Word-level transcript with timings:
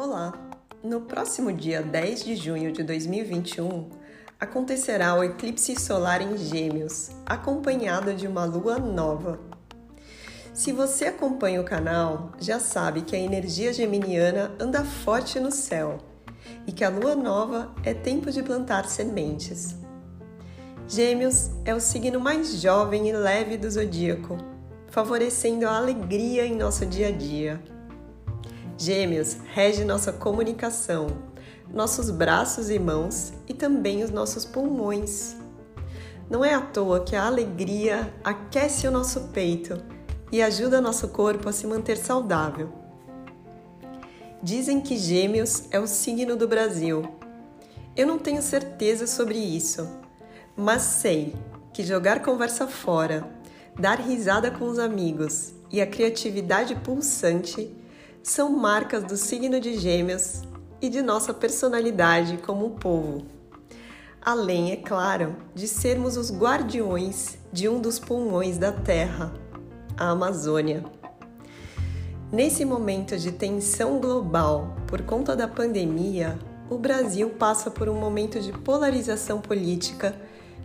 Olá! 0.00 0.32
No 0.80 1.00
próximo 1.00 1.52
dia 1.52 1.82
10 1.82 2.24
de 2.24 2.36
junho 2.36 2.70
de 2.70 2.84
2021 2.84 3.88
acontecerá 4.38 5.12
o 5.16 5.24
eclipse 5.24 5.74
solar 5.74 6.22
em 6.22 6.38
Gêmeos, 6.38 7.10
acompanhado 7.26 8.14
de 8.14 8.28
uma 8.28 8.44
lua 8.44 8.78
nova. 8.78 9.40
Se 10.54 10.70
você 10.70 11.06
acompanha 11.06 11.60
o 11.60 11.64
canal, 11.64 12.30
já 12.38 12.60
sabe 12.60 13.02
que 13.02 13.16
a 13.16 13.18
energia 13.18 13.72
geminiana 13.72 14.52
anda 14.60 14.84
forte 14.84 15.40
no 15.40 15.50
céu 15.50 15.98
e 16.64 16.70
que 16.70 16.84
a 16.84 16.90
lua 16.90 17.16
nova 17.16 17.74
é 17.82 17.92
tempo 17.92 18.30
de 18.30 18.40
plantar 18.40 18.84
sementes. 18.84 19.74
Gêmeos 20.86 21.50
é 21.64 21.74
o 21.74 21.80
signo 21.80 22.20
mais 22.20 22.62
jovem 22.62 23.08
e 23.08 23.12
leve 23.12 23.56
do 23.56 23.68
zodíaco, 23.68 24.38
favorecendo 24.92 25.66
a 25.66 25.76
alegria 25.76 26.46
em 26.46 26.54
nosso 26.54 26.86
dia 26.86 27.08
a 27.08 27.10
dia. 27.10 27.77
Gêmeos 28.80 29.38
rege 29.52 29.84
nossa 29.84 30.12
comunicação, 30.12 31.08
nossos 31.68 32.10
braços 32.10 32.70
e 32.70 32.78
mãos 32.78 33.32
e 33.48 33.52
também 33.52 34.04
os 34.04 34.10
nossos 34.10 34.44
pulmões. 34.44 35.34
Não 36.30 36.44
é 36.44 36.54
à 36.54 36.60
toa 36.60 37.00
que 37.00 37.16
a 37.16 37.26
alegria 37.26 38.14
aquece 38.22 38.86
o 38.86 38.92
nosso 38.92 39.32
peito 39.32 39.82
e 40.30 40.40
ajuda 40.40 40.80
nosso 40.80 41.08
corpo 41.08 41.48
a 41.48 41.52
se 41.52 41.66
manter 41.66 41.96
saudável. 41.96 42.72
Dizem 44.40 44.80
que 44.80 44.96
Gêmeos 44.96 45.64
é 45.72 45.80
o 45.80 45.88
signo 45.88 46.36
do 46.36 46.46
Brasil. 46.46 47.02
Eu 47.96 48.06
não 48.06 48.16
tenho 48.16 48.40
certeza 48.40 49.08
sobre 49.08 49.38
isso, 49.38 49.88
mas 50.56 50.82
sei 50.82 51.34
que 51.72 51.82
jogar 51.82 52.22
conversa 52.22 52.68
fora, 52.68 53.28
dar 53.76 53.98
risada 53.98 54.52
com 54.52 54.66
os 54.66 54.78
amigos 54.78 55.52
e 55.68 55.80
a 55.80 55.86
criatividade 55.86 56.76
pulsante 56.76 57.76
são 58.28 58.50
marcas 58.50 59.04
do 59.04 59.16
signo 59.16 59.58
de 59.58 59.78
Gêmeos 59.78 60.42
e 60.82 60.90
de 60.90 61.00
nossa 61.00 61.32
personalidade 61.32 62.36
como 62.36 62.72
povo. 62.72 63.24
Além, 64.20 64.70
é 64.70 64.76
claro, 64.76 65.34
de 65.54 65.66
sermos 65.66 66.18
os 66.18 66.30
guardiões 66.30 67.38
de 67.50 67.70
um 67.70 67.80
dos 67.80 67.98
pulmões 67.98 68.58
da 68.58 68.70
Terra, 68.70 69.32
a 69.96 70.10
Amazônia. 70.10 70.84
Nesse 72.30 72.66
momento 72.66 73.16
de 73.16 73.32
tensão 73.32 73.98
global 73.98 74.76
por 74.86 75.00
conta 75.00 75.34
da 75.34 75.48
pandemia, 75.48 76.38
o 76.68 76.76
Brasil 76.76 77.30
passa 77.30 77.70
por 77.70 77.88
um 77.88 77.98
momento 77.98 78.38
de 78.40 78.52
polarização 78.52 79.40
política 79.40 80.14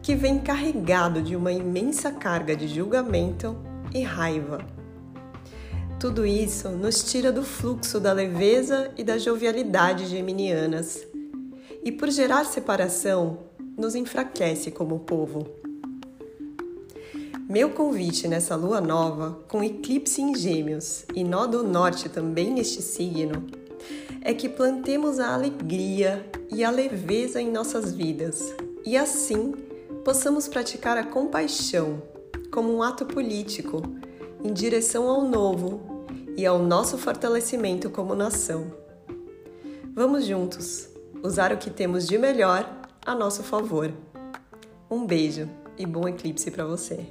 que 0.00 0.14
vem 0.14 0.38
carregado 0.38 1.20
de 1.20 1.36
uma 1.36 1.52
imensa 1.52 2.10
carga 2.10 2.56
de 2.56 2.66
julgamento 2.66 3.54
e 3.92 4.00
raiva. 4.00 4.79
Tudo 6.00 6.24
isso 6.24 6.70
nos 6.70 7.02
tira 7.02 7.30
do 7.30 7.42
fluxo 7.42 8.00
da 8.00 8.10
leveza 8.10 8.90
e 8.96 9.04
da 9.04 9.18
jovialidade 9.18 10.06
geminianas. 10.06 11.06
E 11.84 11.92
por 11.92 12.08
gerar 12.08 12.46
separação, 12.46 13.40
nos 13.76 13.94
enfraquece 13.94 14.70
como 14.70 15.00
povo. 15.00 15.46
Meu 17.46 17.68
convite 17.68 18.26
nessa 18.26 18.56
lua 18.56 18.80
nova, 18.80 19.44
com 19.46 19.62
eclipse 19.62 20.22
em 20.22 20.34
Gêmeos 20.34 21.04
e 21.14 21.22
nó 21.22 21.46
do 21.46 21.62
norte 21.62 22.08
também 22.08 22.50
neste 22.50 22.80
signo, 22.80 23.44
é 24.22 24.32
que 24.32 24.48
plantemos 24.48 25.20
a 25.20 25.34
alegria 25.34 26.24
e 26.50 26.64
a 26.64 26.70
leveza 26.70 27.42
em 27.42 27.52
nossas 27.52 27.92
vidas 27.92 28.54
e 28.86 28.96
assim 28.96 29.52
possamos 30.02 30.48
praticar 30.48 30.96
a 30.96 31.04
compaixão 31.04 32.02
como 32.50 32.74
um 32.74 32.82
ato 32.82 33.04
político 33.04 33.82
em 34.42 34.50
direção 34.54 35.06
ao 35.06 35.28
novo 35.28 35.89
e 36.36 36.46
ao 36.46 36.58
nosso 36.58 36.96
fortalecimento 36.98 37.90
como 37.90 38.14
nação. 38.14 38.70
Vamos 39.94 40.24
juntos 40.24 40.88
usar 41.22 41.52
o 41.52 41.58
que 41.58 41.70
temos 41.70 42.06
de 42.06 42.16
melhor 42.16 42.68
a 43.04 43.14
nosso 43.14 43.42
favor. 43.42 43.92
Um 44.90 45.06
beijo 45.06 45.48
e 45.76 45.86
bom 45.86 46.08
eclipse 46.08 46.50
para 46.50 46.64
você! 46.64 47.06